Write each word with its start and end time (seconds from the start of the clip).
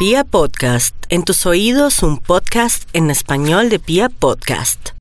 Pia 0.00 0.24
Podcast, 0.24 0.96
en 1.10 1.24
tus 1.24 1.44
oídos 1.44 2.02
un 2.02 2.16
podcast 2.16 2.88
en 2.94 3.10
español 3.10 3.68
de 3.68 3.78
Pia 3.78 4.08
Podcast. 4.08 4.92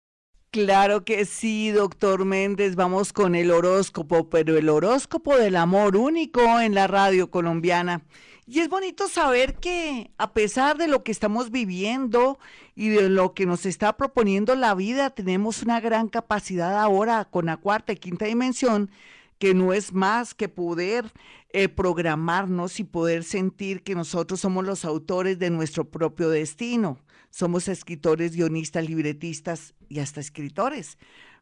Claro 0.52 1.06
que 1.06 1.24
sí, 1.24 1.72
doctor 1.72 2.25
Méndez. 2.25 2.75
Vamos 2.75 3.14
con 3.14 3.33
el 3.33 3.50
horóscopo, 3.51 4.30
pero 4.30 4.58
el 4.58 4.67
horóscopo 4.67 5.38
del 5.38 5.56
amor 5.56 5.96
único 5.96 6.59
en 6.59 6.75
la 6.75 6.88
radio 6.88 7.32
colombiana. 7.32 8.02
Y 8.46 8.59
es 8.59 8.68
bonito 8.68 9.07
saber 9.07 9.55
que 9.55 10.12
a 10.17 10.34
pesar 10.34 10.77
de 10.77 10.89
lo 10.89 11.02
que 11.05 11.13
estamos 11.13 11.50
viviendo 11.50 12.38
y 12.75 12.89
de 12.89 13.07
lo 13.07 13.34
que 13.34 13.45
nos 13.45 13.66
está 13.66 13.95
proponiendo 13.95 14.54
la 14.55 14.75
vida, 14.75 15.11
tenemos 15.11 15.63
una 15.63 15.79
gran 15.79 16.09
capacidad 16.09 16.77
ahora 16.77 17.23
con 17.23 17.45
la 17.45 17.55
cuarta 17.55 17.93
y 17.93 17.95
quinta 17.95 18.25
dimensión 18.25 18.91
que 19.39 19.53
no 19.53 19.73
es 19.73 19.93
más 19.93 20.35
que 20.35 20.49
poder 20.49 21.11
eh, 21.51 21.69
programarnos 21.69 22.79
y 22.79 22.83
poder 22.83 23.23
sentir 23.23 23.81
que 23.81 23.95
nosotros 23.95 24.41
somos 24.41 24.65
los 24.65 24.85
autores 24.85 25.39
de 25.39 25.49
nuestro 25.49 25.89
propio 25.89 26.30
destino. 26.30 26.99
Somos 27.31 27.67
escritores, 27.67 28.35
guionistas, 28.35 28.88
libretistas 28.88 29.73
y 29.88 29.99
hasta 29.99 30.20
escritores. 30.20 30.97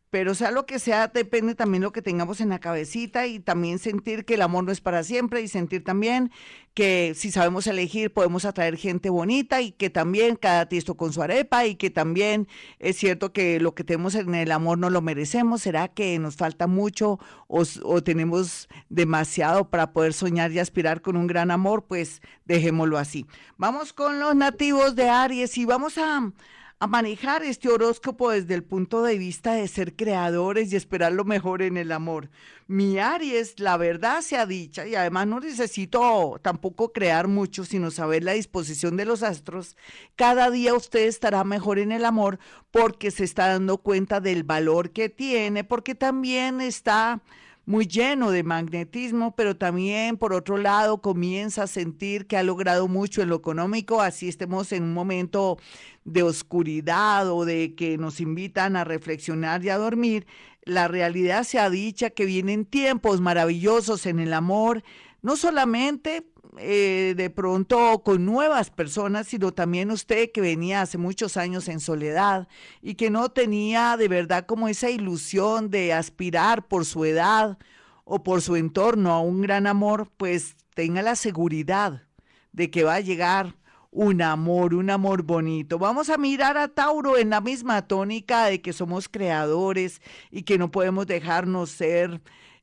Pero 0.09 0.35
sea 0.35 0.51
lo 0.51 0.65
que 0.65 0.79
sea, 0.79 1.07
depende 1.09 1.53
también 1.53 1.83
lo 1.83 1.91
que 1.91 2.01
tengamos 2.01 2.39
en 2.39 2.49
la 2.49 2.59
cabecita 2.59 3.27
y 3.27 3.39
también 3.39 3.77
sentir 3.77 4.23
que 4.23 4.35
el 4.35 4.41
amor 4.41 4.63
no 4.63 4.71
es 4.71 4.79
para 4.79 5.03
siempre 5.03 5.41
y 5.41 5.47
sentir 5.49 5.83
también 5.83 6.31
que 6.77 7.13
si 7.15 7.31
sabemos 7.31 7.65
elegir 7.65 8.13
podemos 8.13 8.45
atraer 8.45 8.77
gente 8.77 9.09
bonita 9.09 9.61
y 9.61 9.71
que 9.71 9.89
también 9.89 10.35
cada 10.35 10.69
tiesto 10.69 10.95
con 10.95 11.11
su 11.11 11.23
arepa 11.23 11.65
y 11.65 11.75
que 11.75 11.89
también 11.89 12.47
es 12.77 12.97
cierto 12.97 13.33
que 13.33 13.59
lo 13.59 13.73
que 13.73 13.83
tenemos 13.83 14.13
en 14.13 14.35
el 14.35 14.51
amor 14.51 14.77
no 14.77 14.91
lo 14.91 15.01
merecemos. 15.01 15.63
¿Será 15.63 15.87
que 15.87 16.19
nos 16.19 16.35
falta 16.35 16.67
mucho 16.67 17.19
o, 17.47 17.63
o 17.83 18.03
tenemos 18.03 18.69
demasiado 18.89 19.71
para 19.71 19.91
poder 19.91 20.13
soñar 20.13 20.51
y 20.51 20.59
aspirar 20.59 21.01
con 21.01 21.17
un 21.17 21.25
gran 21.25 21.49
amor? 21.49 21.85
Pues 21.87 22.21
dejémoslo 22.45 22.99
así. 22.99 23.25
Vamos 23.57 23.91
con 23.91 24.19
los 24.19 24.35
nativos 24.35 24.95
de 24.95 25.09
Aries 25.09 25.57
y 25.57 25.65
vamos 25.65 25.97
a 25.97 26.31
a 26.79 26.85
manejar 26.85 27.41
este 27.43 27.69
horóscopo 27.69 28.29
desde 28.29 28.53
el 28.53 28.63
punto 28.63 29.01
de 29.01 29.17
vista 29.17 29.53
de 29.53 29.67
ser 29.67 29.95
creadores 29.95 30.71
y 30.71 30.75
esperar 30.75 31.11
lo 31.11 31.25
mejor 31.25 31.63
en 31.63 31.75
el 31.75 31.91
amor. 31.91 32.29
Mi 32.67 32.99
Aries, 32.99 33.59
la 33.59 33.77
verdad 33.77 34.21
sea 34.21 34.45
dicha, 34.45 34.85
y 34.85 34.93
además 34.93 35.25
no 35.25 35.39
necesito 35.39 36.39
tampoco 36.43 36.93
crear 36.93 37.27
mucho, 37.27 37.65
sino 37.65 37.89
saber 37.89 38.23
la 38.23 38.33
disposición 38.33 38.95
de 38.95 39.05
los 39.05 39.23
astros, 39.23 39.75
cada 40.15 40.51
día 40.51 40.75
usted 40.75 41.07
estará 41.07 41.43
mejor 41.43 41.79
en 41.79 41.91
el 41.91 42.05
amor 42.05 42.37
porque 42.69 43.09
se 43.09 43.23
está 43.23 43.47
dando 43.47 43.79
cuenta 43.79 44.19
del 44.19 44.43
valor 44.43 44.91
que 44.91 45.09
tiene, 45.09 45.63
porque 45.63 45.95
también 45.95 46.61
está 46.61 47.21
muy 47.67 47.85
lleno 47.85 48.31
de 48.31 48.43
magnetismo, 48.43 49.35
pero 49.35 49.57
también 49.57 50.15
por 50.15 50.31
otro 50.31 50.57
lado 50.57 51.01
comienza 51.01 51.63
a 51.63 51.67
sentir 51.67 52.25
que 52.25 52.37
ha 52.37 52.43
logrado 52.43 52.87
mucho 52.87 53.21
en 53.21 53.27
lo 53.27 53.35
económico, 53.35 54.01
así 54.01 54.29
estemos 54.29 54.71
en 54.71 54.83
un 54.83 54.93
momento 54.93 55.57
de 56.05 56.23
oscuridad 56.23 57.29
o 57.29 57.43
de 57.43 57.75
que 57.75 57.97
nos 57.97 58.21
invitan 58.21 58.77
a 58.77 58.85
reflexionar 58.85 59.65
y 59.65 59.69
a 59.69 59.77
dormir, 59.77 60.25
la 60.63 60.87
realidad 60.87 61.43
se 61.43 61.59
ha 61.59 61.69
dicha 61.69 62.09
que 62.09 62.23
vienen 62.23 62.63
tiempos 62.63 63.19
maravillosos 63.19 64.05
en 64.05 64.19
el 64.19 64.31
amor, 64.33 64.81
no 65.21 65.35
solamente 65.35 66.25
eh, 66.59 67.13
de 67.15 67.29
pronto 67.29 68.01
con 68.03 68.25
nuevas 68.25 68.69
personas, 68.69 69.27
sino 69.27 69.53
también 69.53 69.91
usted 69.91 70.31
que 70.31 70.41
venía 70.41 70.81
hace 70.81 70.97
muchos 70.97 71.37
años 71.37 71.67
en 71.67 71.79
soledad 71.79 72.47
y 72.81 72.95
que 72.95 73.09
no 73.09 73.29
tenía 73.29 73.97
de 73.97 74.07
verdad 74.07 74.45
como 74.45 74.67
esa 74.67 74.89
ilusión 74.89 75.69
de 75.69 75.93
aspirar 75.93 76.67
por 76.67 76.85
su 76.85 77.05
edad 77.05 77.57
o 78.05 78.23
por 78.23 78.41
su 78.41 78.55
entorno 78.55 79.11
a 79.11 79.19
un 79.19 79.41
gran 79.41 79.67
amor, 79.67 80.09
pues 80.17 80.55
tenga 80.73 81.01
la 81.01 81.15
seguridad 81.15 82.03
de 82.51 82.71
que 82.71 82.83
va 82.83 82.95
a 82.95 83.01
llegar 83.01 83.55
un 83.91 84.21
amor, 84.21 84.73
un 84.75 84.89
amor 84.89 85.23
bonito. 85.23 85.79
Vamos 85.79 86.09
a 86.09 86.17
mirar 86.17 86.57
a 86.57 86.67
Tauro 86.67 87.17
en 87.17 87.31
la 87.31 87.41
misma 87.41 87.87
tónica 87.87 88.45
de 88.45 88.61
que 88.61 88.73
somos 88.73 89.09
creadores 89.09 90.01
y 90.31 90.43
que 90.43 90.57
no 90.57 90.71
podemos 90.71 91.07
dejarnos 91.07 91.71
ser 91.71 92.21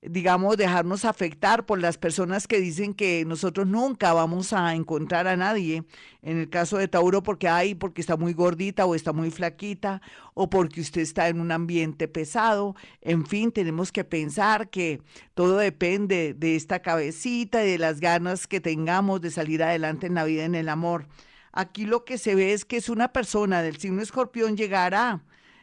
digamos, 0.08 0.56
dejarnos 0.56 1.04
afectar 1.04 1.64
por 1.64 1.80
las 1.80 1.96
personas 1.96 2.46
que 2.46 2.60
dicen 2.60 2.92
que 2.94 3.24
nosotros 3.24 3.66
nunca 3.66 4.12
vamos 4.12 4.52
a 4.52 4.74
encontrar 4.74 5.26
a 5.26 5.36
nadie. 5.36 5.84
En 6.22 6.38
el 6.38 6.50
caso 6.50 6.76
de 6.76 6.88
Tauro, 6.88 7.22
porque 7.22 7.48
hay, 7.48 7.74
porque 7.74 8.00
está 8.00 8.16
muy 8.16 8.34
gordita 8.34 8.86
o 8.86 8.94
está 8.94 9.12
muy 9.12 9.30
flaquita, 9.30 10.02
o 10.34 10.50
porque 10.50 10.80
usted 10.80 11.00
está 11.00 11.28
en 11.28 11.40
un 11.40 11.52
ambiente 11.52 12.08
pesado. 12.08 12.76
En 13.00 13.26
fin, 13.26 13.50
tenemos 13.50 13.92
que 13.92 14.04
pensar 14.04 14.68
que 14.68 15.00
todo 15.34 15.56
depende 15.56 16.34
de 16.34 16.56
esta 16.56 16.80
cabecita 16.80 17.64
y 17.64 17.70
de 17.72 17.78
las 17.78 18.00
ganas 18.00 18.46
que 18.46 18.60
tengamos 18.60 19.20
de 19.20 19.30
salir 19.30 19.62
adelante 19.62 20.06
en 20.06 20.14
la 20.14 20.24
vida, 20.24 20.44
en 20.44 20.54
el 20.54 20.68
amor. 20.68 21.06
Aquí 21.52 21.86
lo 21.86 22.04
que 22.04 22.18
se 22.18 22.34
ve 22.34 22.52
es 22.52 22.64
que 22.64 22.76
es 22.76 22.88
una 22.88 23.12
persona 23.12 23.62
del 23.62 23.78
signo 23.78 24.02
escorpión 24.02 24.56
llegará 24.56 25.22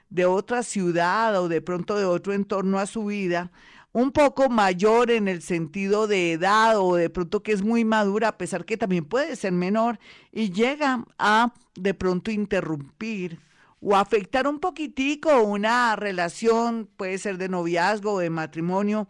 de 0.09 0.25
otra 0.25 0.63
ciudad 0.63 1.40
o 1.41 1.47
de 1.47 1.62
pronto 1.62 1.97
de 1.97 2.06
otro 2.06 2.34
entorno 2.34 2.80
a 2.80 2.85
su 2.85 3.06
vida 3.06 3.51
un 3.94 4.12
poco 4.12 4.50
mayor 4.50 5.12
en 5.12 5.28
el 5.28 5.41
sentido 5.41 6.07
de 6.07 6.34
edad 6.34 6.79
o 6.79 6.96
de 6.96 7.09
pronto 7.09 7.44
que 7.44 7.52
es 7.52 7.62
muy 7.62 7.84
madura, 7.84 8.29
a 8.29 8.38
pesar 8.38 8.66
que 8.66 8.78
también 8.78 9.06
puede 9.06 9.35
ser 9.35 9.52
menor, 9.52 10.00
y 10.31 10.52
llega 10.52 11.06
a 11.18 11.53
de 11.75 11.94
pronto 11.94 12.31
interrumpir 12.31 13.40
o 13.81 13.96
afectar 13.96 14.47
un 14.47 14.59
poquitico 14.59 15.41
una 15.41 15.96
relación, 15.96 16.90
puede 16.97 17.18
ser 17.18 17.38
de 17.38 17.50
noviazgo 17.50 18.13
o 18.13 18.19
de 18.19 18.30
matrimonio, 18.30 19.07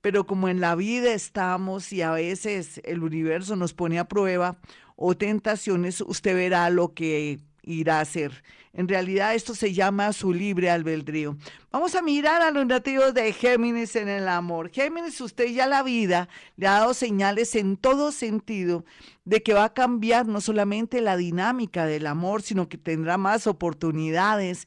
pero 0.00 0.26
como 0.26 0.48
en 0.48 0.60
la 0.60 0.74
vida 0.74 1.12
estamos 1.12 1.92
y 1.92 2.02
a 2.02 2.10
veces 2.10 2.80
el 2.84 3.02
universo 3.02 3.56
nos 3.56 3.74
pone 3.74 3.98
a 3.98 4.08
prueba 4.08 4.58
o 4.96 5.16
tentaciones, 5.16 6.00
usted 6.00 6.34
verá 6.34 6.70
lo 6.70 6.94
que 6.94 7.40
irá 7.66 7.98
a 7.98 8.02
hacer. 8.02 8.42
En 8.76 8.88
realidad 8.88 9.36
esto 9.36 9.54
se 9.54 9.72
llama 9.72 10.12
su 10.12 10.32
libre 10.32 10.68
albedrío. 10.68 11.36
Vamos 11.70 11.94
a 11.94 12.02
mirar 12.02 12.42
a 12.42 12.50
los 12.50 12.66
nativos 12.66 13.14
de 13.14 13.32
Géminis 13.32 13.94
en 13.94 14.08
el 14.08 14.26
amor. 14.26 14.68
Géminis, 14.70 15.20
usted 15.20 15.46
ya 15.46 15.68
la 15.68 15.84
vida 15.84 16.28
le 16.56 16.66
ha 16.66 16.80
dado 16.80 16.92
señales 16.92 17.54
en 17.54 17.76
todo 17.76 18.10
sentido 18.10 18.84
de 19.24 19.44
que 19.44 19.54
va 19.54 19.64
a 19.64 19.74
cambiar 19.74 20.26
no 20.26 20.40
solamente 20.40 21.00
la 21.00 21.16
dinámica 21.16 21.86
del 21.86 22.08
amor, 22.08 22.42
sino 22.42 22.68
que 22.68 22.76
tendrá 22.76 23.16
más 23.16 23.46
oportunidades, 23.46 24.66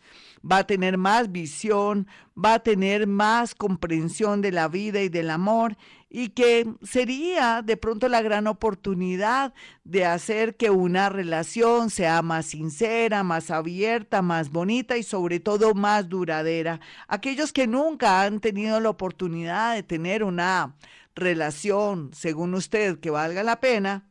va 0.50 0.60
a 0.60 0.68
tener 0.68 0.98
más 0.98 1.30
visión, 1.32 2.08
va 2.38 2.56
a 2.56 2.60
tener 2.60 3.08
más 3.08 3.56
comprensión 3.56 4.42
de 4.42 4.54
la 4.54 4.70
vida 4.70 5.02
y 5.02 5.10
del 5.10 5.32
amor 5.32 5.76
y 6.18 6.30
que 6.30 6.66
sería 6.82 7.62
de 7.62 7.78
pronto 7.78 8.10
la 8.10 8.24
gran 8.24 8.48
oportunidad 8.48 9.54
de 9.84 10.04
hacer 10.04 10.58
que 10.58 10.72
una 10.72 11.10
relación 11.10 11.92
sea 11.92 12.24
más 12.24 12.48
sincera, 12.48 13.22
más 13.22 13.52
abierta, 13.52 14.24
más 14.24 14.50
bonita 14.50 14.98
y 14.98 15.04
sobre 15.04 15.40
todo 15.40 15.76
más 15.76 16.10
duradera. 16.10 16.80
Aquellos 17.08 17.54
que 17.54 17.68
nunca 17.68 18.24
han 18.24 18.40
tenido 18.40 18.80
la 18.80 18.90
oportunidad 18.90 19.76
de 19.76 19.84
tener 19.84 20.24
una 20.24 20.76
relación, 21.14 22.10
según 22.16 22.56
usted, 22.56 22.98
que 23.00 23.12
valga 23.12 23.44
la 23.44 23.60
pena, 23.60 24.08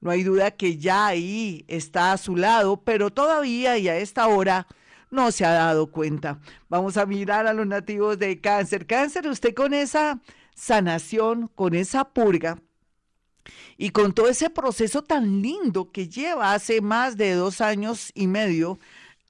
no 0.00 0.10
hay 0.10 0.22
duda 0.22 0.52
que 0.52 0.78
ya 0.78 1.08
ahí 1.08 1.66
está 1.68 2.12
a 2.12 2.16
su 2.16 2.36
lado, 2.36 2.78
pero 2.84 3.10
todavía 3.10 3.76
y 3.76 3.86
a 3.86 3.98
esta 3.98 4.26
hora 4.28 4.66
no 5.10 5.30
se 5.30 5.44
ha 5.44 5.50
dado 5.50 5.90
cuenta. 5.90 6.38
Vamos 6.70 6.96
a 6.96 7.04
mirar 7.04 7.46
a 7.46 7.52
los 7.52 7.66
nativos 7.66 8.18
de 8.18 8.40
cáncer. 8.40 8.86
Cáncer, 8.86 9.28
usted 9.28 9.52
con 9.52 9.74
esa 9.74 10.20
sanación, 10.60 11.48
con 11.54 11.74
esa 11.74 12.04
purga 12.04 12.62
y 13.78 13.90
con 13.90 14.12
todo 14.12 14.28
ese 14.28 14.50
proceso 14.50 15.02
tan 15.02 15.40
lindo 15.40 15.90
que 15.90 16.08
lleva 16.08 16.52
hace 16.52 16.82
más 16.82 17.16
de 17.16 17.32
dos 17.32 17.62
años 17.62 18.12
y 18.14 18.26
medio, 18.26 18.78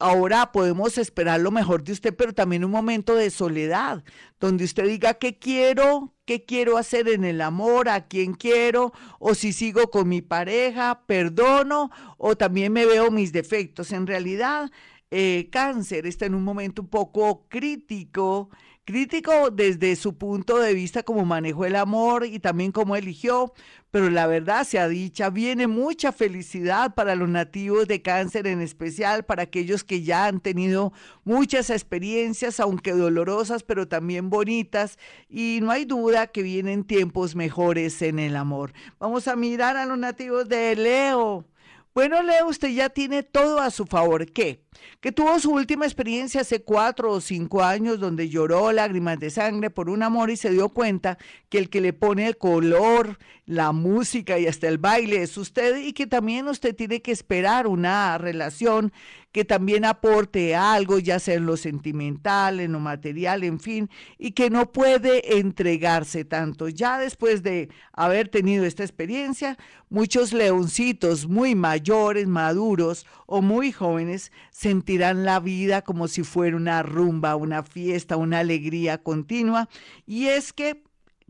ahora 0.01 0.51
podemos 0.51 0.99
esperar 0.99 1.41
lo 1.41 1.53
mejor 1.53 1.85
de 1.85 1.93
usted, 1.93 2.17
pero 2.17 2.33
también 2.33 2.65
un 2.65 2.73
momento 2.73 3.15
de 3.15 3.31
soledad, 3.31 4.03
donde 4.41 4.65
usted 4.65 4.89
diga 4.89 5.15
qué 5.15 5.39
quiero, 5.39 6.13
qué 6.25 6.45
quiero 6.45 6.77
hacer 6.77 7.09
en 7.09 7.25
el 7.25 7.41
amor, 7.43 7.89
a 7.89 8.09
quién 8.09 8.35
quiero, 8.35 8.93
o 9.21 9.35
si 9.35 9.53
sigo 9.53 9.89
con 9.91 10.09
mi 10.09 10.23
pareja, 10.23 11.05
perdono, 11.07 11.93
o 12.19 12.37
también 12.37 12.73
me 12.73 12.87
veo 12.87 13.13
mis 13.13 13.33
defectos. 13.33 13.93
En 13.93 14.09
realidad, 14.09 14.73
eh, 15.13 15.49
cáncer 15.53 16.07
está 16.07 16.27
en 16.27 16.35
un 16.35 16.43
momento 16.43 16.83
un 16.83 16.89
poco 16.89 17.47
crítico 17.49 18.51
crítico 18.91 19.51
desde 19.53 19.95
su 19.95 20.15
punto 20.19 20.59
de 20.59 20.75
vista 20.75 21.05
como 21.05 21.25
manejó 21.25 21.65
el 21.65 21.77
amor 21.77 22.27
y 22.27 22.41
también 22.41 22.73
cómo 22.73 22.97
eligió, 22.97 23.53
pero 23.93 24.11
la 24.11 24.27
verdad 24.27 24.65
se 24.65 24.81
ha 24.81 24.89
dicha, 24.89 25.31
viene 25.31 25.69
mucha 25.69 26.11
felicidad 26.11 26.95
para 26.97 27.15
los 27.15 27.29
nativos 27.29 27.87
de 27.87 28.03
cáncer 28.03 28.49
en 28.49 28.61
especial, 28.61 29.25
para 29.25 29.45
aquellos 29.45 29.85
que 29.85 30.03
ya 30.03 30.27
han 30.27 30.41
tenido 30.41 30.93
muchas 31.23 31.71
experiencias, 31.71 32.59
aunque 32.59 32.93
dolorosas, 32.93 33.63
pero 33.63 33.87
también 33.87 34.29
bonitas, 34.29 34.99
y 35.29 35.61
no 35.63 35.71
hay 35.71 35.85
duda 35.85 36.27
que 36.27 36.43
vienen 36.43 36.83
tiempos 36.83 37.37
mejores 37.37 38.03
en 38.03 38.19
el 38.19 38.35
amor. 38.35 38.73
Vamos 38.99 39.29
a 39.29 39.37
mirar 39.37 39.77
a 39.77 39.87
los 39.87 39.99
nativos 39.99 40.49
de 40.49 40.75
Leo. 40.75 41.45
Bueno, 41.93 42.23
Leo, 42.23 42.47
usted 42.47 42.69
ya 42.69 42.89
tiene 42.89 43.25
todo 43.25 43.59
a 43.59 43.71
su 43.71 43.85
favor. 43.85 44.31
¿Qué? 44.31 44.63
Que 45.01 45.11
tuvo 45.11 45.41
su 45.41 45.51
última 45.51 45.87
experiencia 45.87 46.43
hace 46.43 46.63
cuatro 46.63 47.11
o 47.11 47.21
cinco 47.21 47.65
años 47.65 47.99
donde 47.99 48.29
lloró 48.29 48.71
lágrimas 48.71 49.19
de 49.19 49.31
sangre 49.31 49.71
por 49.71 49.91
un 49.91 50.05
amor 50.05 50.31
y 50.31 50.37
se 50.37 50.51
dio 50.51 50.69
cuenta 50.69 51.19
que 51.49 51.59
el 51.59 51.69
que 51.69 51.81
le 51.81 51.93
pone 51.93 52.29
el 52.29 52.39
color, 52.39 53.19
la 53.45 53.73
música 53.73 54.39
y 54.39 54.47
hasta 54.47 54.69
el 54.69 54.79
baile 54.79 55.23
es 55.23 55.37
usted 55.37 55.79
y 55.79 55.93
que 55.93 56.07
también 56.07 56.47
usted 56.47 56.77
tiene 56.77 57.03
que 57.03 57.11
esperar 57.11 57.67
una 57.67 58.17
relación 58.19 58.93
que 59.33 59.45
también 59.45 59.85
aporte 59.85 60.57
algo, 60.57 60.99
ya 60.99 61.19
sea 61.21 61.35
en 61.35 61.47
lo 61.47 61.57
sentimental, 61.57 62.59
en 62.59 62.73
lo 62.73 62.81
material, 62.81 63.45
en 63.45 63.61
fin, 63.61 63.89
y 64.19 64.33
que 64.33 64.51
no 64.51 64.73
puede 64.73 65.39
entregarse 65.39 66.25
tanto. 66.25 66.69
Ya 66.69 66.99
después 66.99 67.43
de 67.43 67.69
haber 67.93 68.29
tenido 68.29 68.65
esta 68.65 68.83
experiencia, 68.83 69.57
muchos 69.89 70.33
leoncitos 70.33 71.29
muy 71.29 71.55
mayores, 71.55 72.27
maduros 72.27 73.07
o 73.27 73.41
muy 73.41 73.71
jóvenes 73.71 74.33
sentirán 74.51 75.25
la 75.25 75.39
vida 75.39 75.83
como 75.83 76.09
si 76.09 76.25
fuera 76.25 76.57
una 76.57 76.83
rumba, 76.83 77.37
una 77.37 77.63
fiesta, 77.63 78.17
una 78.17 78.41
alegría 78.41 78.99
continua. 78.99 79.69
Y 80.07 80.27
es 80.27 80.53
que 80.53 80.83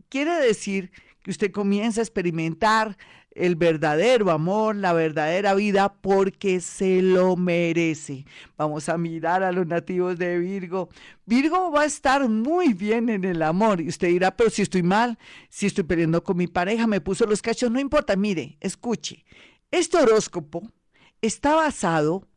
quiere 0.09 0.33
decir 0.35 0.91
que 1.23 1.29
usted 1.29 1.51
comienza 1.51 2.01
a 2.01 2.03
experimentar 2.03 2.97
el 3.33 3.55
verdadero 3.55 4.29
amor, 4.31 4.75
la 4.75 4.93
verdadera 4.93 5.53
vida, 5.53 5.93
porque 5.93 6.59
se 6.59 7.01
lo 7.01 7.35
merece. 7.35 8.25
Vamos 8.57 8.89
a 8.89 8.97
mirar 8.97 9.43
a 9.43 9.51
los 9.51 9.65
nativos 9.67 10.17
de 10.17 10.37
Virgo. 10.37 10.89
Virgo 11.25 11.71
va 11.71 11.81
a 11.81 11.85
estar 11.85 12.27
muy 12.27 12.73
bien 12.73 13.09
en 13.09 13.23
el 13.23 13.41
amor. 13.41 13.81
Y 13.81 13.87
usted 13.87 14.09
dirá, 14.09 14.35
pero 14.35 14.49
si 14.49 14.61
estoy 14.61 14.83
mal, 14.83 15.17
si 15.49 15.67
estoy 15.67 15.83
peleando 15.85 16.23
con 16.23 16.37
mi 16.37 16.47
pareja, 16.47 16.87
me 16.87 17.01
puso 17.01 17.25
los 17.25 17.41
cachos, 17.41 17.71
no 17.71 17.79
importa. 17.79 18.15
Mire, 18.15 18.57
escuche, 18.59 19.25
este 19.71 19.97
horóscopo 19.97 20.69
está 21.21 21.55
basado 21.55 22.27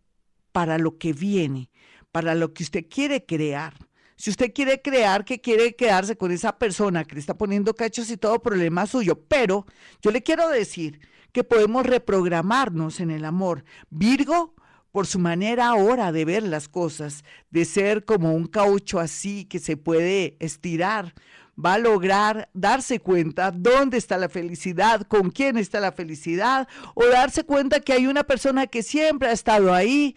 para 0.53 0.79
lo 0.79 0.99
que 0.99 1.13
viene, 1.13 1.71
para 2.13 2.35
lo 2.35 2.55
que 2.55 2.63
usted 2.63 2.87
quiere 2.89 3.25
crear. 3.25 3.75
Si 4.17 4.31
usted 4.31 4.53
quiere 4.53 4.81
crear 4.81 5.25
que 5.25 5.41
quiere 5.41 5.75
quedarse 5.75 6.17
con 6.17 6.31
esa 6.31 6.59
persona 6.59 7.05
que 7.05 7.15
le 7.15 7.21
está 7.21 7.37
poniendo 7.37 7.75
cachos 7.75 8.11
y 8.11 8.17
todo, 8.17 8.41
problema 8.41 8.87
suyo. 8.87 9.21
Pero 9.29 9.67
yo 10.03 10.11
le 10.11 10.23
quiero 10.23 10.49
decir 10.49 11.01
que 11.33 11.45
podemos 11.45 11.85
reprogramarnos 11.85 13.01
en 13.01 13.11
el 13.11 13.25
amor. 13.25 13.65
Virgo, 13.91 14.55
por 14.93 15.09
su 15.09 15.19
manera 15.19 15.67
ahora 15.67 16.13
de 16.13 16.25
ver 16.25 16.45
las 16.45 16.69
cosas, 16.69 17.25
de 17.51 17.65
ser 17.65 18.05
como 18.05 18.33
un 18.33 18.47
caucho 18.47 19.01
así 19.01 19.45
que 19.45 19.59
se 19.59 19.77
puede 19.77 20.37
estirar, 20.39 21.15
va 21.63 21.75
a 21.75 21.79
lograr 21.79 22.49
darse 22.53 23.01
cuenta 23.01 23.51
dónde 23.51 23.99
está 23.99 24.19
la 24.19 24.29
felicidad, 24.29 25.03
con 25.03 25.31
quién 25.31 25.57
está 25.57 25.81
la 25.81 25.91
felicidad, 25.91 26.69
o 26.95 27.05
darse 27.07 27.43
cuenta 27.43 27.81
que 27.81 27.93
hay 27.93 28.07
una 28.07 28.23
persona 28.23 28.69
que 28.69 28.85
siempre 28.85 29.29
ha 29.29 29.33
estado 29.33 29.75
ahí 29.75 30.15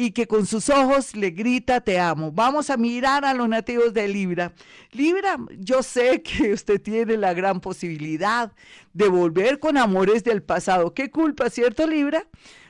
y 0.00 0.12
que 0.12 0.26
con 0.26 0.46
sus 0.46 0.70
ojos 0.70 1.14
le 1.14 1.30
grita 1.30 1.82
te 1.82 1.98
amo. 1.98 2.32
Vamos 2.32 2.70
a 2.70 2.78
mirar 2.78 3.22
a 3.26 3.34
los 3.34 3.46
nativos 3.50 3.92
de 3.92 4.08
Libra. 4.08 4.54
Libra, 4.92 5.36
yo 5.58 5.82
sé 5.82 6.22
que 6.22 6.54
usted 6.54 6.80
tiene 6.80 7.18
la 7.18 7.34
gran 7.34 7.60
posibilidad 7.60 8.50
de 8.94 9.08
volver 9.08 9.58
con 9.58 9.76
amores 9.76 10.24
del 10.24 10.42
pasado. 10.42 10.94
¿Qué 10.94 11.10
culpa, 11.10 11.50
cierto 11.50 11.86
Libra? 11.86 12.26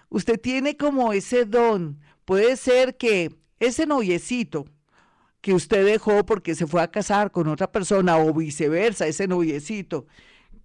Usted 0.09 0.41
tiene 0.41 0.77
como 0.77 1.13
ese 1.13 1.45
don. 1.45 2.01
Puede 2.25 2.57
ser 2.57 2.97
que 2.97 3.33
ese 3.61 3.87
noviecito 3.87 4.65
que 5.41 5.55
usted 5.55 5.87
dejó 5.87 6.27
porque 6.27 6.57
se 6.57 6.67
fue 6.67 6.83
a 6.83 6.91
casar 6.91 7.31
con 7.31 7.47
otra 7.47 7.71
persona 7.71 8.19
o 8.19 8.35
viceversa, 8.35 9.07
ese 9.07 9.29
noviecito 9.29 10.09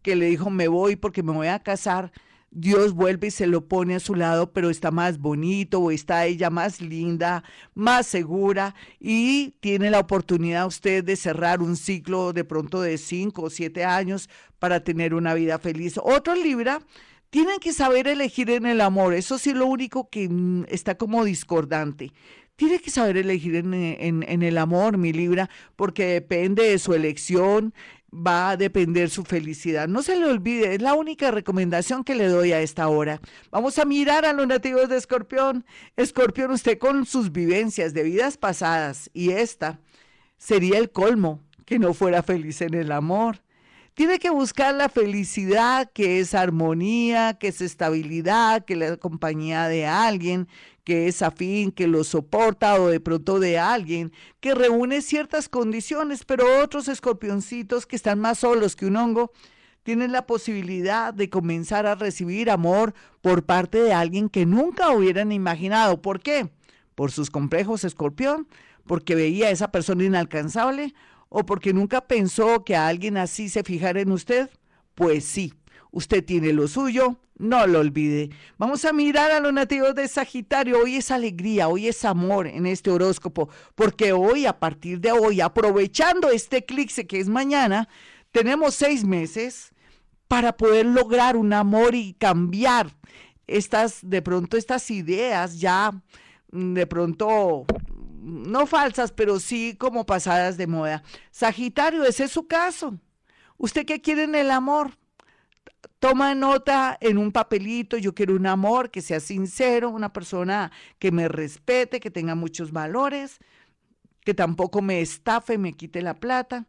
que 0.02 0.16
le 0.16 0.26
dijo 0.26 0.50
me 0.50 0.68
voy 0.68 0.96
porque 0.96 1.22
me 1.22 1.32
voy 1.32 1.48
a 1.48 1.60
casar, 1.60 2.12
Dios 2.58 2.94
vuelve 2.94 3.28
y 3.28 3.32
se 3.32 3.48
lo 3.48 3.68
pone 3.68 3.96
a 3.96 4.00
su 4.00 4.16
lado, 4.16 4.54
pero 4.54 4.70
está 4.70 4.90
más 4.90 5.20
bonito 5.20 5.82
o 5.82 5.92
está 5.92 6.26
ella 6.26 6.50
más 6.50 6.80
linda, 6.80 7.44
más 7.74 8.08
segura 8.08 8.74
y 8.98 9.52
tiene 9.60 9.92
la 9.92 10.00
oportunidad 10.00 10.66
usted 10.66 11.04
de 11.04 11.18
cerrar 11.18 11.62
un 11.62 11.76
ciclo 11.76 12.32
de 12.32 12.46
pronto 12.46 12.82
de 12.82 12.98
cinco 12.98 13.44
o 13.44 13.50
siete 13.50 13.84
años 13.84 14.30
para 14.58 14.86
tener 14.86 15.14
una 15.14 15.34
vida 15.34 15.60
feliz. 15.60 16.00
Otro 16.02 16.34
Libra 16.34 16.80
tienen 17.30 17.60
que 17.60 17.74
saber 17.74 18.08
elegir 18.08 18.50
en 18.50 18.66
el 18.66 18.80
amor. 18.80 19.14
Eso 19.14 19.38
sí, 19.38 19.54
lo 19.54 19.66
único 19.66 20.10
que 20.10 20.30
mm, 20.30 20.68
está 20.70 20.96
como 20.96 21.26
discordante. 21.26 22.14
Tiene 22.56 22.80
que 22.80 22.90
saber 22.90 23.18
elegir 23.18 23.56
en, 23.58 23.74
en, 23.74 24.44
el 24.44 24.58
amor, 24.58 24.98
mi 24.98 25.12
Libra, 25.12 25.50
porque 25.76 26.06
depende 26.06 26.64
de 26.64 26.80
su 26.80 26.94
elección, 26.94 27.74
va 28.16 28.52
a 28.52 28.58
depender 28.58 29.10
su 29.10 29.24
felicidad. 29.24 29.88
No 29.88 30.02
se 30.02 30.16
le 30.16 30.26
olvide, 30.26 30.76
es 30.76 30.82
la 30.82 30.94
única 30.94 31.32
recomendación 31.32 32.04
que 32.04 32.16
le 32.16 32.28
doy 32.28 32.52
a 32.52 32.62
esta 32.62 32.88
hora. 32.88 33.20
Vamos 33.52 33.78
a 33.80 33.86
mirar 33.86 34.26
a 34.26 34.34
los 34.34 34.48
nativos 34.48 34.90
de 34.90 34.98
Escorpión. 34.98 35.66
Escorpión, 35.98 36.52
usted 36.52 36.78
con 36.78 37.06
sus 37.06 37.32
vivencias 37.32 37.94
de 37.94 38.04
vidas 38.04 38.38
pasadas 38.38 39.10
y 39.14 39.32
esta 39.32 39.80
sería 40.38 40.78
el 40.78 40.92
colmo 40.92 41.42
que 41.66 41.80
no 41.80 41.94
fuera 41.94 42.24
feliz 42.24 42.62
en 42.62 42.74
el 42.74 42.92
amor. 42.92 43.45
Tiene 43.96 44.20
que 44.20 44.30
buscar 44.30 44.76
la 44.76 44.90
felicidad, 44.90 45.90
que 45.94 46.20
es 46.20 46.34
armonía, 46.34 47.36
que 47.36 47.48
es 47.48 47.62
estabilidad, 47.62 48.66
que 48.66 48.74
es 48.74 48.80
la 48.80 48.98
compañía 48.98 49.70
de 49.70 49.86
alguien, 49.86 50.50
que 50.84 51.08
es 51.08 51.22
afín, 51.22 51.72
que 51.72 51.88
lo 51.88 52.04
soporta 52.04 52.76
o 52.82 52.90
de 52.90 53.00
pronto 53.00 53.40
de 53.40 53.58
alguien 53.58 54.12
que 54.42 54.54
reúne 54.54 55.02
ciertas 55.02 55.48
condiciones, 55.48 56.26
pero 56.26 56.62
otros 56.62 56.90
escorpioncitos 56.90 57.86
que 57.86 57.96
están 57.96 58.20
más 58.20 58.40
solos 58.40 58.76
que 58.76 58.86
un 58.86 58.98
hongo 58.98 59.32
tienen 59.84 60.12
la 60.12 60.26
posibilidad 60.28 61.14
de 61.14 61.30
comenzar 61.30 61.86
a 61.86 61.96
recibir 61.96 62.50
amor 62.50 62.94
por 63.22 63.46
parte 63.46 63.78
de 63.78 63.94
alguien 63.94 64.28
que 64.28 64.46
nunca 64.46 64.90
hubieran 64.90 65.32
imaginado. 65.32 66.02
¿Por 66.02 66.20
qué? 66.20 66.50
Por 66.96 67.14
sus 67.14 67.30
complejos 67.30 67.86
escorpión, 67.86 68.46
porque 68.86 69.16
veía 69.16 69.48
a 69.48 69.52
esa 69.52 69.72
persona 69.72 70.04
inalcanzable 70.04 70.94
o 71.30 71.46
porque 71.46 71.74
nunca 71.74 72.02
pensó 72.02 72.64
que 72.64 72.76
a 72.76 72.88
alguien 72.88 73.18
así 73.18 73.50
se 73.50 73.64
fijara 73.64 74.02
en 74.02 74.12
usted? 74.12 74.50
Pues 74.96 75.26
sí, 75.26 75.54
usted 75.92 76.24
tiene 76.24 76.54
lo 76.54 76.68
suyo, 76.68 77.20
no 77.38 77.68
lo 77.68 77.80
olvide. 77.80 78.30
Vamos 78.58 78.86
a 78.86 78.94
mirar 78.94 79.32
a 79.32 79.40
los 79.40 79.52
nativos 79.52 79.94
de 79.96 80.08
Sagitario. 80.08 80.80
Hoy 80.80 80.98
es 80.98 81.12
alegría, 81.12 81.68
hoy 81.68 81.88
es 81.88 82.06
amor 82.06 82.48
en 82.48 82.66
este 82.66 82.92
horóscopo, 82.92 83.50
porque 83.76 84.14
hoy, 84.14 84.46
a 84.46 84.60
partir 84.60 85.00
de 85.00 85.12
hoy, 85.12 85.42
aprovechando 85.42 86.30
este 86.30 86.58
eclipse 86.58 87.08
que 87.08 87.20
es 87.20 87.28
mañana, 87.28 87.90
tenemos 88.32 88.76
seis 88.76 89.04
meses 89.04 89.74
para 90.28 90.58
poder 90.58 90.86
lograr 90.86 91.38
un 91.38 91.54
amor 91.54 91.96
y 91.96 92.14
cambiar 92.14 92.96
estas, 93.48 94.00
de 94.02 94.22
pronto, 94.22 94.58
estas 94.58 94.90
ideas 94.92 95.60
ya, 95.60 95.92
mm, 96.52 96.74
de 96.74 96.88
pronto, 96.88 97.66
no 98.26 98.66
falsas, 98.66 99.12
pero 99.12 99.40
sí 99.40 99.76
como 99.78 100.06
pasadas 100.06 100.58
de 100.58 100.66
moda. 100.66 101.04
Sagitario, 101.32 102.04
ese 102.04 102.24
es 102.24 102.32
su 102.32 102.48
caso. 102.48 103.00
¿Usted 103.58 103.86
qué 103.86 104.02
quiere 104.02 104.24
en 104.24 104.36
el 104.36 104.50
amor? 104.50 104.98
Toma 106.00 106.34
nota 106.34 106.98
en 107.00 107.18
un 107.18 107.32
papelito, 107.32 107.98
yo 107.98 108.16
quiero 108.16 108.36
un 108.36 108.48
amor 108.48 108.90
que 108.90 109.02
sea 109.02 109.20
sincero, 109.20 109.90
una 109.90 110.12
persona 110.12 110.72
que 110.98 111.12
me 111.12 111.28
respete, 111.28 112.00
que 112.00 112.12
tenga 112.12 112.36
muchos 112.36 112.72
valores, 112.72 113.40
que 114.22 114.34
tampoco 114.34 114.82
me 114.82 115.02
estafe, 115.02 115.58
me 115.58 115.74
quite 115.74 116.02
la 116.02 116.16
plata 116.16 116.66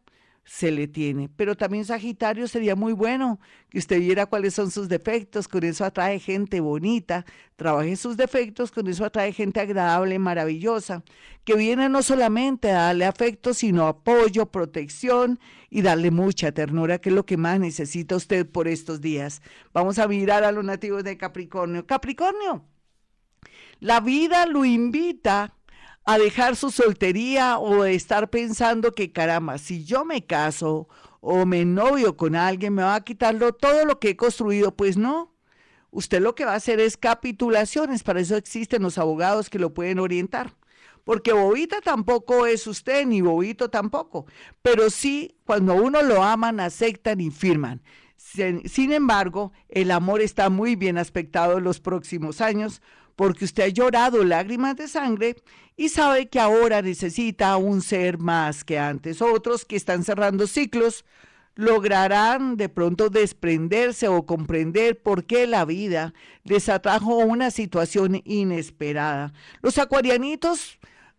se 0.47 0.71
le 0.71 0.87
tiene. 0.87 1.29
Pero 1.35 1.55
también 1.57 1.83
Sagitario 1.83 2.47
sería 2.47 2.75
muy 2.75 2.93
bueno 2.93 3.39
que 3.69 3.79
usted 3.79 3.99
viera 3.99 4.25
cuáles 4.25 4.53
son 4.53 4.71
sus 4.71 4.87
defectos, 4.87 5.47
con 5.49 5.65
eso 5.65 5.83
atrae 5.83 6.19
gente 6.19 6.61
bonita, 6.61 7.25
trabaje 7.57 7.97
sus 7.97 8.15
defectos, 8.15 8.71
con 8.71 8.87
eso 8.87 9.03
atrae 9.03 9.33
gente 9.33 9.59
agradable, 9.59 10.17
maravillosa, 10.19 11.03
que 11.43 11.55
viene 11.55 11.89
no 11.89 12.01
solamente 12.01 12.71
a 12.71 12.83
darle 12.83 13.03
afecto, 13.03 13.53
sino 13.53 13.87
apoyo, 13.87 14.45
protección 14.45 15.37
y 15.69 15.81
darle 15.81 16.11
mucha 16.11 16.53
ternura, 16.53 16.99
que 16.99 17.09
es 17.09 17.15
lo 17.15 17.25
que 17.25 17.35
más 17.35 17.59
necesita 17.59 18.15
usted 18.15 18.49
por 18.49 18.69
estos 18.69 19.01
días. 19.01 19.41
Vamos 19.73 19.99
a 19.99 20.07
mirar 20.07 20.45
a 20.45 20.53
los 20.53 20.63
nativos 20.63 21.03
de 21.03 21.17
Capricornio. 21.17 21.85
Capricornio, 21.85 22.63
la 23.81 23.99
vida 23.99 24.45
lo 24.45 24.63
invita 24.63 25.56
a 26.07 26.17
dejar 26.17 26.55
su 26.55 26.71
soltería 26.71 27.57
o 27.57 27.83
estar 27.83 28.29
pensando 28.29 28.93
que 28.93 29.11
caramba, 29.11 29.57
si 29.57 29.83
yo 29.83 30.05
me 30.05 30.25
caso 30.25 30.87
o 31.19 31.45
me 31.45 31.65
novio 31.65 32.15
con 32.15 32.33
alguien, 32.33 32.75
me 32.75 32.83
va 32.83 32.95
a 32.95 33.03
quitarlo 33.03 33.53
todo 33.53 33.83
lo 33.83 33.99
que 33.99 34.11
he 34.11 34.15
construido. 34.15 34.73
Pues 34.73 34.95
no. 34.95 35.35
Usted 35.91 36.21
lo 36.21 36.33
que 36.33 36.45
va 36.45 36.53
a 36.53 36.55
hacer 36.55 36.79
es 36.79 36.95
capitulaciones, 36.95 38.03
para 38.03 38.21
eso 38.21 38.37
existen 38.37 38.83
los 38.83 38.97
abogados 38.97 39.49
que 39.49 39.59
lo 39.59 39.73
pueden 39.73 39.99
orientar. 39.99 40.55
Porque 41.03 41.33
Bobita 41.33 41.81
tampoco 41.81 42.45
es 42.45 42.67
usted, 42.67 43.05
ni 43.05 43.19
Bobito 43.19 43.69
tampoco. 43.69 44.27
Pero 44.61 44.89
sí, 44.89 45.35
cuando 45.43 45.75
uno 45.75 46.01
lo 46.03 46.23
aman, 46.23 46.61
aceptan 46.61 47.19
y 47.19 47.31
firman. 47.31 47.81
Sin, 48.15 48.93
embargo, 48.93 49.51
el 49.67 49.91
amor 49.91 50.21
está 50.21 50.49
muy 50.49 50.77
bien 50.77 50.97
aspectado 50.97 51.57
en 51.57 51.65
los 51.65 51.81
próximos 51.81 52.39
años 52.39 52.81
porque 53.17 53.45
usted 53.45 53.63
ha 53.63 53.67
llorado 53.67 54.23
lágrimas 54.23 54.75
de 54.75 54.87
sangre 54.87 55.35
y 55.75 55.89
sabe 55.89 56.29
que 56.29 56.39
ahora 56.39 56.83
necesita 56.83 57.57
un 57.57 57.81
ser 57.81 58.19
más 58.19 58.63
que 58.63 58.77
antes. 58.77 59.21
Otros 59.23 59.65
que 59.65 59.75
están 59.75 60.03
cerrando 60.03 60.45
ciclos 60.45 61.03
lograrán 61.55 62.57
de 62.57 62.69
pronto 62.69 63.09
desprenderse 63.09 64.07
o 64.07 64.27
comprender 64.27 65.01
por 65.01 65.25
qué 65.25 65.47
la 65.47 65.65
vida 65.65 66.13
les 66.43 66.69
atrajo 66.69 67.17
una 67.17 67.49
situación 67.49 68.21
inesperada. 68.23 69.33
Los 69.63 69.79
acuarianitos, 69.79 70.77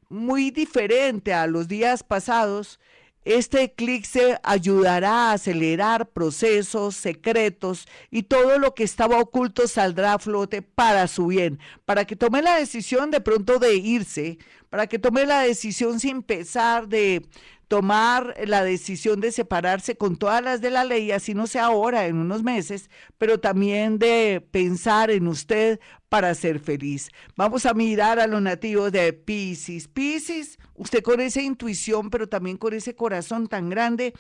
muy 0.08 0.52
diferente 0.52 1.34
a 1.34 1.48
los 1.48 1.66
días 1.66 2.04
pasados, 2.04 2.78
este 3.24 3.62
eclipse 3.62 4.38
ayudará 4.42 5.30
a 5.30 5.32
acelerar 5.32 6.08
procesos 6.08 6.96
secretos 6.96 7.86
y 8.10 8.22
todo 8.22 8.58
lo 8.58 8.74
que 8.74 8.84
estaba 8.84 9.18
oculto 9.20 9.68
saldrá 9.68 10.14
a 10.14 10.18
flote 10.18 10.62
para 10.62 11.06
su 11.08 11.26
bien, 11.26 11.58
para 11.84 12.06
que 12.06 12.16
tome 12.16 12.42
la 12.42 12.56
decisión 12.56 13.10
de 13.10 13.20
pronto 13.20 13.58
de 13.58 13.74
irse, 13.74 14.38
para 14.70 14.86
que 14.86 14.98
tome 14.98 15.26
la 15.26 15.42
decisión 15.42 16.00
sin 16.00 16.22
pesar 16.22 16.88
de 16.88 17.26
tomar 17.68 18.34
la 18.46 18.64
decisión 18.64 19.20
de 19.20 19.30
separarse 19.30 19.96
con 19.96 20.16
todas 20.16 20.42
las 20.42 20.60
de 20.62 20.70
la 20.70 20.84
ley, 20.84 21.12
así 21.12 21.34
no 21.34 21.46
sea 21.46 21.66
ahora, 21.66 22.06
en 22.06 22.16
unos 22.16 22.42
meses, 22.42 22.90
pero 23.18 23.38
también 23.38 23.98
de 23.98 24.46
pensar 24.50 25.10
en 25.10 25.28
usted 25.28 25.78
para 26.08 26.34
ser 26.34 26.60
feliz. 26.60 27.10
Vamos 27.36 27.66
a 27.66 27.74
mirar 27.74 28.18
a 28.18 28.26
los 28.26 28.40
nativos 28.40 28.90
de 28.90 29.12
Pisces. 29.12 29.86
Pisces, 29.86 30.58
usted 30.74 31.02
con 31.02 31.20
esa 31.20 31.42
intuición, 31.42 32.08
pero 32.08 32.26
también 32.26 32.56
con 32.56 32.72
ese 32.72 32.94
corazón 32.94 33.46
tan 33.46 33.68
grande, 33.68 34.14